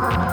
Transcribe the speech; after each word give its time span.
Bye. 0.00 0.27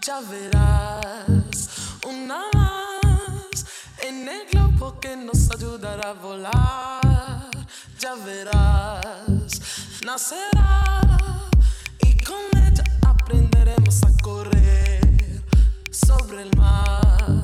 Ya 0.00 0.20
verás 0.28 1.68
una 2.04 2.46
más 2.52 3.64
en 4.02 4.28
el 4.28 4.48
globo 4.50 4.98
que 4.98 5.16
nos 5.16 5.48
ayudará 5.52 6.10
a 6.10 6.12
volar. 6.12 7.48
Ya 8.00 8.16
verás, 8.16 9.60
nacerá 10.04 10.82
y 12.00 12.16
con 12.24 12.42
ella 12.56 12.82
aprenderemos 13.06 14.02
a 14.02 14.10
correr 14.20 15.44
sobre 15.92 16.42
el 16.42 16.56
mar. 16.56 17.41